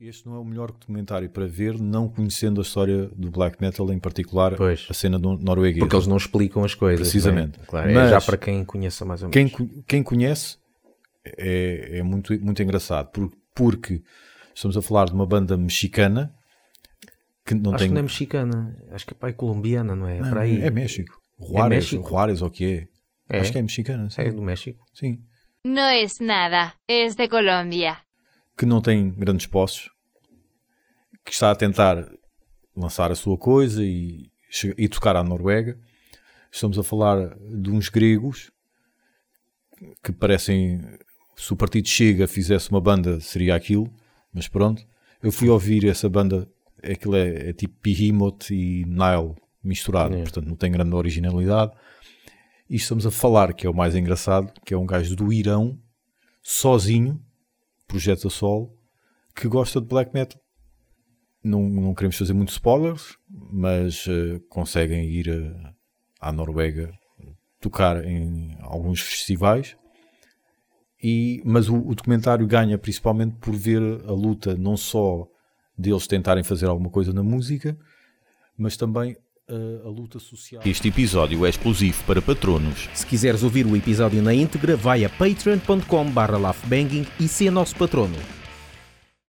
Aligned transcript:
Este 0.00 0.26
não 0.26 0.36
é 0.36 0.38
o 0.38 0.44
melhor 0.44 0.70
documentário 0.70 1.28
para 1.28 1.46
ver, 1.46 1.78
não 1.80 2.08
conhecendo 2.08 2.60
a 2.60 2.62
história 2.62 3.06
do 3.08 3.30
black 3.30 3.60
metal, 3.60 3.90
em 3.92 3.98
particular 3.98 4.54
Pois. 4.54 4.86
a 4.88 4.94
cena 4.94 5.18
do 5.18 5.36
norueguês. 5.38 5.80
Porque 5.80 5.96
eles 5.96 6.06
não 6.06 6.16
explicam 6.16 6.62
as 6.64 6.74
coisas. 6.74 7.00
Precisamente. 7.00 7.58
não 7.58 7.64
é? 7.64 7.66
Claro, 7.66 7.90
é 7.90 7.94
Mas 7.94 8.10
já 8.10 8.20
para 8.20 8.36
quem 8.36 8.64
conheça 8.64 9.04
mais 9.04 9.22
ou 9.22 9.30
quem, 9.30 9.46
menos. 9.46 9.58
co- 9.58 9.82
quem 9.86 10.02
conhece 10.02 10.58
é, 11.24 11.98
é 11.98 12.02
muito, 12.02 12.32
muito 12.40 12.62
engraçado, 12.62 13.10
por- 13.10 13.32
porque 13.54 14.02
estamos 14.54 14.76
a 14.76 14.82
falar 14.82 15.06
de 15.06 15.12
uma 15.14 15.26
banda 15.26 15.56
mexicana 15.56 16.32
que 17.44 17.54
não 17.54 17.70
Acho 17.72 17.78
tem. 17.78 17.88
que 17.88 17.94
não 17.94 18.00
é 18.00 18.02
mexicana, 18.02 18.76
acho 18.92 19.06
que 19.06 19.14
é 19.14 19.16
pai 19.16 19.32
colombiana, 19.32 19.96
não 19.96 20.06
é? 20.06 20.20
Não, 20.20 20.30
para 20.30 20.42
aí. 20.42 20.60
É 20.60 20.70
México. 20.70 21.20
Juárez, 21.40 21.84
México? 21.84 22.08
Juárez 22.08 22.40
ou 22.42 22.48
o 22.48 22.50
que 22.50 22.88
é? 23.28 23.36
É? 23.36 23.40
Acho 23.40 23.50
que 23.52 23.58
é 23.58 23.62
mexicana, 23.62 24.08
sim. 24.10 24.22
É 24.22 24.30
do 24.30 24.42
México. 24.42 24.84
sim. 24.94 25.18
No 25.64 25.80
es 25.90 26.20
nada, 26.20 26.74
es 26.88 27.16
de 27.16 27.28
Colombia. 27.28 27.98
Que 28.56 28.64
não 28.66 28.80
tem 28.80 29.10
grandes 29.10 29.46
posses, 29.46 29.90
que 31.24 31.32
está 31.32 31.50
a 31.50 31.54
tentar 31.56 32.08
lançar 32.74 33.10
a 33.10 33.14
sua 33.14 33.36
coisa 33.36 33.84
e, 33.84 34.30
e 34.78 34.88
tocar 34.88 35.16
à 35.16 35.22
Noruega. 35.22 35.78
Estamos 36.50 36.78
a 36.78 36.82
falar 36.82 37.36
de 37.38 37.70
uns 37.70 37.88
gregos 37.88 38.50
que 40.02 40.12
parecem. 40.12 40.80
Se 41.36 41.52
o 41.52 41.56
partido 41.56 41.86
Chega 41.86 42.26
fizesse 42.26 42.70
uma 42.70 42.80
banda, 42.80 43.20
seria 43.20 43.54
aquilo, 43.54 43.92
mas 44.32 44.48
pronto. 44.48 44.82
Eu 45.22 45.30
fui 45.30 45.50
ouvir 45.50 45.86
essa 45.86 46.08
banda, 46.08 46.48
aquilo 46.82 47.14
é, 47.16 47.50
é 47.50 47.52
tipo 47.52 47.74
Behemoth 47.82 48.50
e 48.50 48.84
Nile 48.86 49.34
misturado, 49.62 50.14
É. 50.14 50.22
portanto 50.22 50.46
não 50.46 50.56
tem 50.56 50.72
grande 50.72 50.94
originalidade. 50.94 51.72
E 52.70 52.76
estamos 52.76 53.04
a 53.06 53.10
falar, 53.10 53.52
que 53.52 53.66
é 53.66 53.70
o 53.70 53.74
mais 53.74 53.94
engraçado, 53.94 54.50
que 54.64 54.72
é 54.72 54.78
um 54.78 54.86
gajo 54.86 55.14
do 55.14 55.30
Irão, 55.32 55.78
sozinho, 56.42 57.20
projeto 57.96 58.28
a 58.28 58.30
solo, 58.30 58.70
que 59.34 59.48
gosta 59.48 59.80
de 59.80 59.86
black 59.86 60.12
metal. 60.12 60.38
Não, 61.42 61.62
não 61.66 61.94
queremos 61.94 62.18
fazer 62.18 62.34
muitos 62.34 62.54
spoilers, 62.54 63.16
mas 63.28 64.06
eh, 64.06 64.38
conseguem 64.50 65.08
ir 65.08 65.28
eh, 65.28 65.72
à 66.20 66.30
Noruega 66.30 66.92
tocar 67.58 68.04
em 68.04 68.54
alguns 68.60 69.00
festivais. 69.00 69.76
E, 71.02 71.40
mas 71.44 71.68
o, 71.68 71.76
o 71.76 71.94
documentário 71.94 72.46
ganha 72.46 72.76
principalmente 72.76 73.36
por 73.36 73.54
ver 73.54 73.80
a 74.06 74.12
luta 74.12 74.54
não 74.56 74.76
só 74.76 75.26
deles 75.78 76.06
tentarem 76.06 76.44
fazer 76.44 76.66
alguma 76.66 76.90
coisa 76.90 77.12
na 77.12 77.22
música, 77.22 77.78
mas 78.58 78.76
também 78.76 79.16
a 79.54 79.88
luta 79.88 80.18
social. 80.18 80.62
Este 80.64 80.88
episódio 80.88 81.46
é 81.46 81.48
exclusivo 81.48 82.02
para 82.04 82.20
patronos. 82.20 82.88
Se 82.94 83.06
quiseres 83.06 83.42
ouvir 83.42 83.66
o 83.66 83.76
episódio 83.76 84.20
na 84.22 84.34
íntegra, 84.34 84.76
vai 84.76 85.04
a 85.04 85.08
patreon.com 85.08 86.10
barra 86.10 86.36
laughbanging 86.36 87.06
e 87.20 87.28
ser 87.28 87.50
nosso 87.50 87.76
patrono. 87.76 88.16